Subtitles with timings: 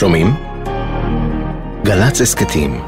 [0.00, 0.34] שומעים?
[1.84, 2.80] גל"צ הסכתים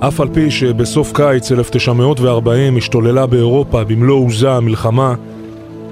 [0.00, 5.14] אף על פי שבסוף קיץ 1940 השתוללה באירופה במלוא עוזה המלחמה,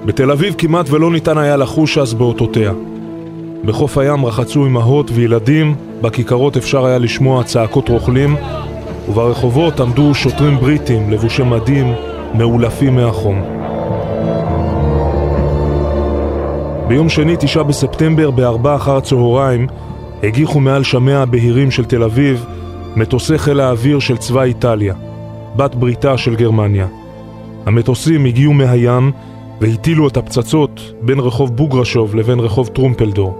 [0.05, 2.73] בתל אביב כמעט ולא ניתן היה לחוש אז באותותיה.
[3.65, 8.35] בחוף הים רחצו אמהות וילדים, בכיכרות אפשר היה לשמוע צעקות רוכלים,
[9.09, 11.93] וברחובות עמדו שוטרים בריטים לבושי מדים,
[12.33, 13.41] מאולפים מהחום.
[16.87, 19.67] ביום שני, תשעה בספטמבר, בארבע אחר הצהריים,
[20.23, 22.45] הגיחו מעל שמיה הבהירים של תל אביב
[22.95, 24.93] מטוסי חיל האוויר של צבא איטליה,
[25.55, 26.87] בת בריתה של גרמניה.
[27.65, 29.11] המטוסים הגיעו מהים
[29.61, 33.37] והטילו את הפצצות בין רחוב בוגרשוב לבין רחוב טרומפלדור.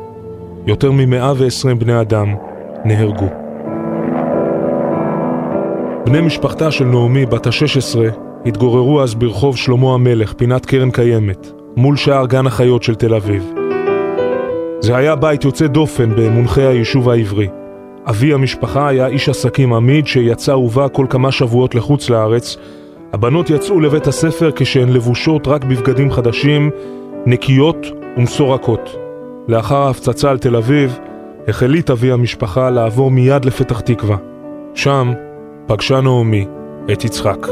[0.67, 2.35] יותר מ-120 בני אדם
[2.85, 3.38] נהרגו.
[6.09, 7.99] בני משפחתה של נעמי, בת ה-16,
[8.45, 13.53] התגוררו אז ברחוב שלמה המלך, פינת קרן קיימת, מול שער גן החיות של תל אביב.
[14.79, 17.47] זה היה בית יוצא דופן במונחי היישוב העברי.
[18.05, 22.57] אבי המשפחה היה איש עסקים עמיד שיצא ובא כל כמה שבועות לחוץ לארץ.
[23.13, 26.69] הבנות יצאו לבית הספר כשהן לבושות רק בבגדים חדשים,
[27.25, 28.95] נקיות ומסורקות.
[29.47, 30.99] לאחר ההפצצה על תל אביב,
[31.47, 34.17] החליט אבי המשפחה לעבור מיד לפתח תקווה.
[34.75, 35.13] שם
[35.69, 36.45] פגשה נעמי
[36.91, 37.47] את יצחק.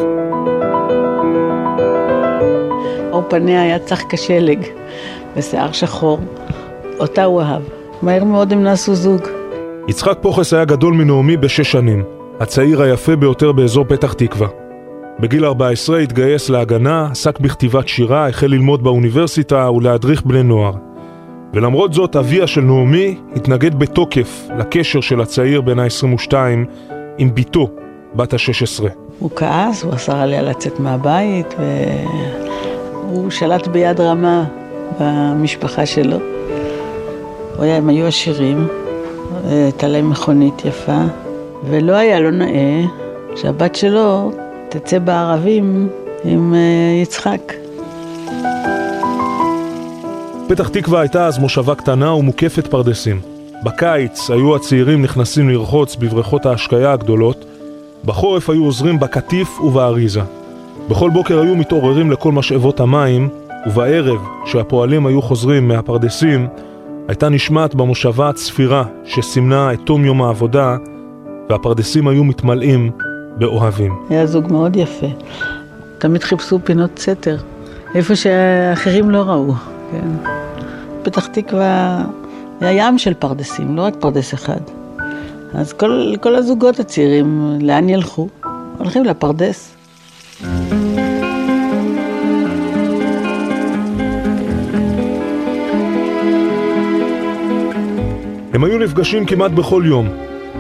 [3.12, 4.59] אור פניה היה צח כשלג,
[5.36, 6.20] ושיער שחור.
[7.00, 7.62] אותה הוא אהב.
[8.02, 9.22] מהר מאוד הם נעשו זוג.
[9.88, 12.04] יצחק פוחס היה גדול מנעמי בשש שנים,
[12.40, 14.48] הצעיר היפה ביותר באזור פתח תקווה.
[15.20, 20.74] בגיל 14 התגייס להגנה, עסק בכתיבת שירה, החל ללמוד באוניברסיטה ולהדריך בני נוער.
[21.54, 26.34] ולמרות זאת, אביה של נעמי התנגד בתוקף לקשר של הצעיר בן ה-22
[27.18, 27.70] עם בתו,
[28.18, 28.84] בת ה-16.
[29.20, 34.44] הוא כעס, הוא אסר עליה לצאת מהבית, והוא שלט ביד רמה
[35.00, 36.18] במשפחה שלו.
[37.59, 38.68] הם היו עשירים,
[39.50, 41.02] הייתה להם מכונית יפה,
[41.69, 42.84] ולא היה לו נאה
[43.36, 44.31] שהבת שלו
[44.70, 45.90] תצא בערבים
[46.24, 47.53] עם אה, יצחק.
[50.47, 53.22] פתח תקווה הייתה אז מושבה קטנה ומוקפת פרדסים.
[53.64, 57.46] בקיץ היו הצעירים נכנסים לרחוץ בבריכות ההשקיה הגדולות,
[58.06, 60.22] בחורף היו עוזרים בקטיף ובאריזה.
[60.90, 63.30] בכל בוקר היו מתעוררים לכל משאבות המים,
[63.68, 66.47] ובערב, כשהפועלים היו חוזרים מהפרדסים,
[67.08, 70.78] הייתה נשמעת במושבה צפירה שסימנה את תום יום העבודה,
[71.50, 72.91] והפרדסים היו מתמלאים
[73.38, 73.96] באוהבים.
[74.09, 75.08] היה זוג מאוד יפה.
[75.97, 77.38] תמיד חיפשו פינות סתר,
[77.96, 79.53] איפה שאחרים לא ראו.
[79.91, 80.31] כן.
[81.03, 82.02] פתח תקווה
[82.62, 84.77] היה ים של פרדסים, לא רק פרדס אחד.
[85.53, 88.28] אז כל, כל הזוגות הצעירים, לאן ילכו?
[88.78, 89.75] הולכים לפרדס.
[98.53, 100.08] הם היו נפגשים כמעט בכל יום,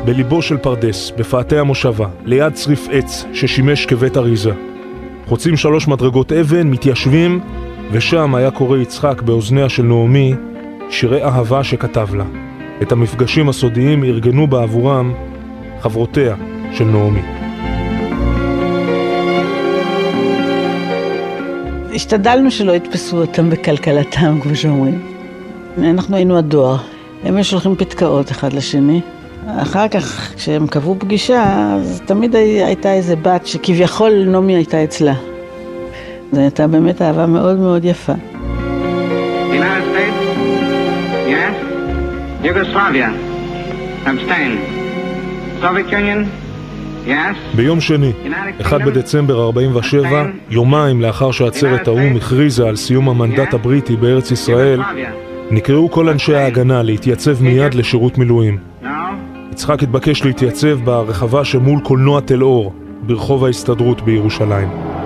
[0.05, 4.51] בליבו של פרדס, בפאתי המושבה, ליד צריף עץ ששימש כבית אריזה.
[5.25, 7.39] חוצים שלוש מדרגות אבן, מתיישבים,
[7.91, 10.33] ושם היה קורא יצחק באוזניה של נעמי
[10.89, 12.25] שירי אהבה שכתב לה.
[12.81, 15.13] את המפגשים הסודיים ארגנו בעבורם
[15.79, 16.35] חברותיה
[16.73, 17.21] של נעמי.
[21.95, 25.01] השתדלנו שלא יתפסו אותם בכלכלתם, כמו שאומרים.
[25.77, 26.77] אנחנו היינו הדואר.
[27.23, 29.01] הם היו שולחים פתקאות אחד לשני.
[29.47, 35.13] אחר כך, כשהם קבעו פגישה, אז תמיד הייתה איזה בת שכביכול נעמי הייתה אצלה.
[36.31, 38.13] זו הייתה באמת אהבה מאוד מאוד יפה.
[47.55, 48.11] ביום שני,
[48.61, 54.81] 1 בדצמבר 47, יומיים לאחר שעצרת האו"ם הכריזה על סיום המנדט הבריטי בארץ ישראל,
[55.51, 58.57] נקראו כל אנשי ההגנה להתייצב מיד לשירות מילואים.
[59.51, 64.96] יצחק התבקש להתייצב ברחבה שמול קולנוע תל אור, ברחוב ההסתדרות בירושלים.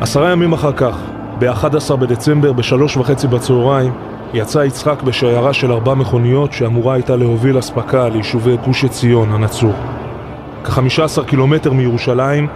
[0.00, 0.96] עשרה ימים אחר כך,
[1.38, 3.92] ב-11 בדצמבר, בשלוש וחצי בצהריים,
[4.34, 9.72] יצא יצחק בשיירה של ארבע מכוניות שאמורה הייתה להוביל אספקה ליישובי גוש עציון הנצור.
[10.64, 12.46] כ-15 קילומטר מירושלים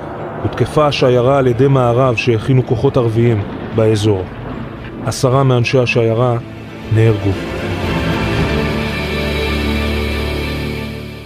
[0.42, 3.42] הותקפה השיירה על ידי מערב שהכינו כוחות ערביים
[3.74, 4.24] באזור.
[5.06, 6.36] עשרה מאנשי השיירה
[6.94, 7.30] נהרגו.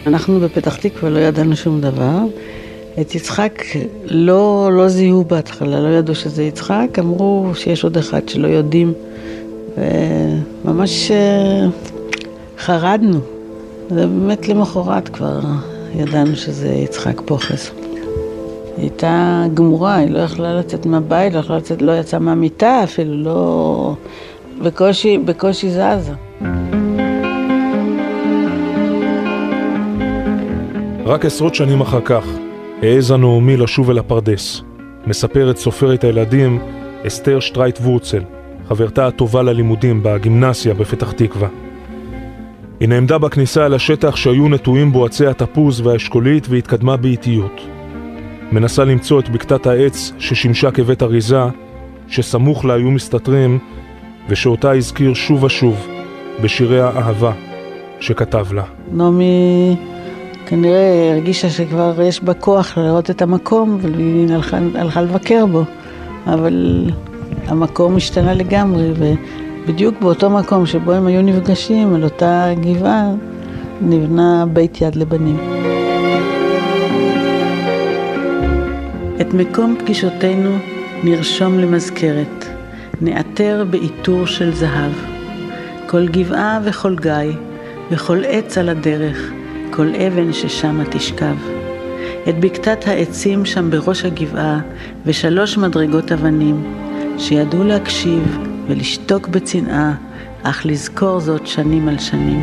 [0.07, 2.19] אנחנו בפתח תקווה לא ידענו שום דבר.
[3.01, 3.63] את יצחק
[4.05, 8.93] לא, לא זיהו בהתחלה, לא ידעו שזה יצחק, אמרו שיש עוד אחד שלא יודעים.
[9.79, 11.67] וממש ממש אה,
[12.59, 13.21] חרדנו.
[13.91, 15.41] ובאמת למחרת כבר
[15.95, 17.71] ידענו שזה יצחק פוחז.
[18.77, 23.23] היא הייתה גמורה, היא לא יכלה לצאת מהבית, לא יכלה לצאת, לא יצאה מהמיטה אפילו,
[23.23, 23.95] לא...
[24.63, 26.13] בקושי, בקושי זזה.
[31.07, 32.27] רק עשרות שנים אחר כך
[32.83, 34.63] העזה נעמי לשוב אל הפרדס.
[35.07, 36.59] מספרת סופרת הילדים
[37.07, 38.23] אסתר שטרייט וורצל,
[38.69, 41.49] חברתה הטובה ללימודים בגימנסיה בפתח תקווה.
[42.81, 47.61] היא נעמדה בכניסה אל השטח שהיו נטועים בו עצי התפוז והאשכולית והתקדמה באיטיות.
[48.53, 51.43] מנסה למצוא את בקתת העץ ששימשה כבית אריזה,
[52.09, 53.59] שסמוך לה היו מסתתרים,
[54.29, 55.87] ושאותה הזכיר שוב ושוב
[56.43, 57.33] בשירי האהבה
[58.01, 58.65] שכתב לה.
[58.93, 59.77] נעמי
[60.47, 65.65] כנראה הרגישה שכבר יש בה כוח לראות את המקום, והיא הלכה, הלכה לבקר בו,
[66.27, 66.85] אבל
[67.47, 73.11] המקום השתנה לגמרי, ובדיוק באותו מקום שבו הם היו נפגשים, על אותה גבעה,
[73.81, 75.39] נבנה בית יד לבנים.
[79.21, 80.51] את מקום פגישותינו
[81.05, 82.45] נרשום למזכרת,
[83.01, 84.93] נאתר בעיטור של זהב.
[85.87, 87.37] כל גבעה וכל גיא,
[87.91, 89.33] וכל עץ על הדרך,
[89.71, 91.37] כל אבן ששמה תשכב.
[92.29, 94.61] את בקתת העצים שם בראש הגבעה,
[95.07, 96.63] ושלוש מדרגות אבנים,
[97.19, 99.95] שידעו להקשיב ולשתוק בצנעה,
[100.43, 102.43] אך לזכור זאת שנים על שנים.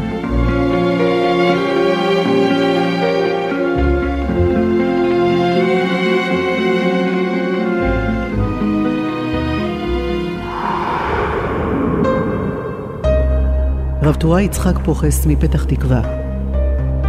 [14.04, 16.23] רב תורה יצחק פוחס מפתח תקווה.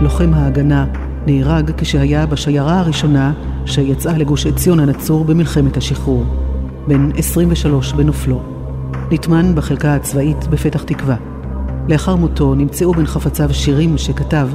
[0.00, 0.86] לוחם ההגנה
[1.26, 3.32] נהרג כשהיה בשיירה הראשונה
[3.66, 6.24] שיצאה לגוש עציון הנצור במלחמת השחרור.
[6.86, 8.42] בן 23 בנופלו.
[9.10, 11.16] נטמן בחלקה הצבאית בפתח תקווה.
[11.88, 14.48] לאחר מותו נמצאו בין חפציו שירים שכתב,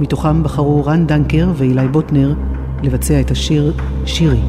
[0.00, 2.34] מתוכם בחרו רן דנקר ואילי בוטנר
[2.82, 3.72] לבצע את השיר
[4.06, 4.40] "שירי".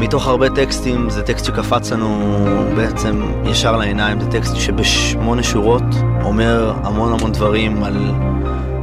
[0.00, 2.36] מתוך הרבה טקסטים, זה טקסט שקפץ לנו
[2.76, 5.82] בעצם ישר לעיניים, זה טקסט שבשמונה שורות
[6.24, 7.96] אומר המון המון דברים על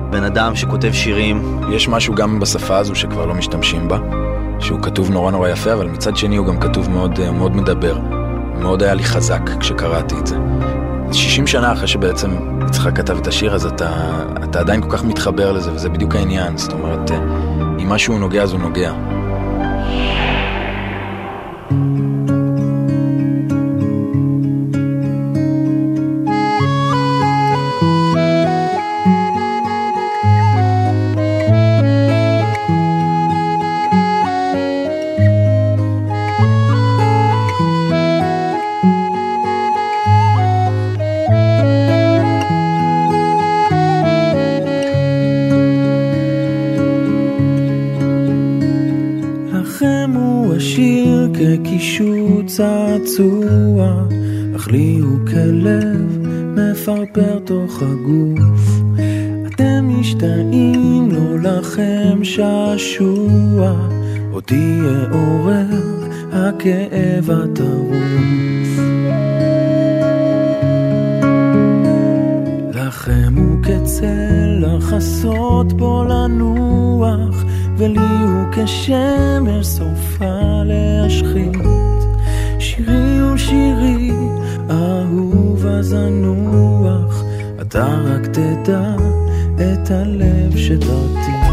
[0.10, 1.62] בן אדם שכותב שירים.
[1.72, 3.98] יש משהו גם בשפה הזו שכבר לא משתמשים בה,
[4.60, 7.98] שהוא כתוב נורא נורא יפה, אבל מצד שני הוא גם כתוב מאוד, מאוד מדבר.
[8.60, 10.38] מאוד היה לי חזק כשקראתי את זה.
[11.12, 12.30] 60 שנה אחרי שבעצם
[12.68, 13.90] יצחק כתב את השיר, אז אתה,
[14.44, 16.58] אתה עדיין כל כך מתחבר לזה, וזה בדיוק העניין.
[16.58, 17.12] זאת אומרת,
[17.80, 18.94] אם משהו נוגע אז הוא נוגע.
[53.16, 54.04] צעצוע,
[54.56, 58.82] אך לי הוא כלב מפרפר תוך הגוף.
[59.48, 63.88] אתם משתאים לו לכם שעשוע,
[64.34, 65.82] אותי יעורר
[66.32, 68.80] הכאב הטרוף.
[72.74, 77.44] לכם הוא כצל לחסות בו לנוח,
[77.78, 81.95] ולי הוא כשמש שורפה להשחית.
[82.66, 84.12] שירי הוא שירי,
[84.70, 87.24] אהוב אז אנוח,
[87.62, 88.96] אתה רק תדע
[89.56, 91.45] את הלב שתרתיע.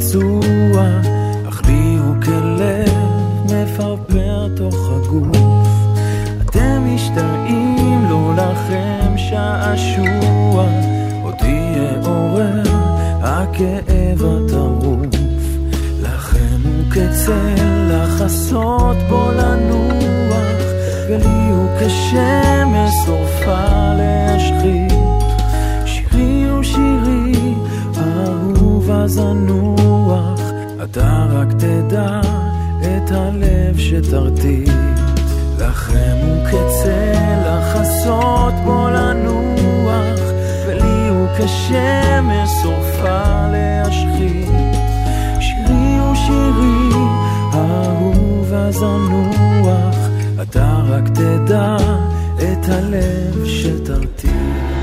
[0.00, 0.86] צעצוע,
[1.48, 2.94] אך בי הוא כלב
[3.44, 5.68] מפרפר תוך הגוף.
[6.40, 10.66] אתם משתרעים לו לכם שעשוע,
[11.24, 12.62] אותי יעורר
[13.22, 15.06] הכאב הטרוף.
[16.02, 17.54] לכם הוא כצל
[17.88, 20.62] לחסות בו לנוח,
[21.08, 24.99] ולי הוא כשמש שורפה להשחית.
[35.70, 40.20] לכם וכצלע חסות בו לנוח,
[40.66, 44.48] ולי הוא כשמש שורפה להשחית.
[45.40, 46.98] שירי הוא שירי,
[47.54, 48.84] אהוב אז
[50.42, 51.76] אתה רק תדע
[52.36, 54.79] את הלב שתרתיח.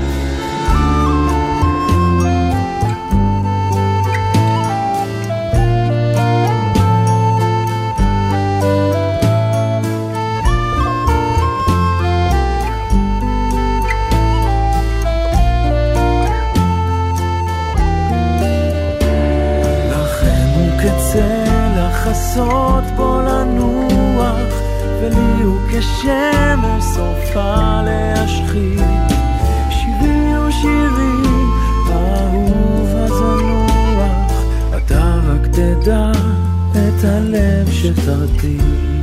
[25.78, 28.80] כשמש סופה להשחית.
[29.70, 31.38] שירי הוא שירי,
[31.90, 34.32] אהוב הזנוח,
[34.76, 36.12] אתה רק תדע
[36.72, 38.97] את הלב שתרתיע.